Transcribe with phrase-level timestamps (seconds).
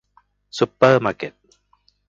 [0.57, 1.33] ซุปเปอร์มาร์เก็ต